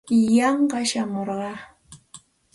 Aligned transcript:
Yanqa 0.35 0.79
shamurqaa. 0.89 1.55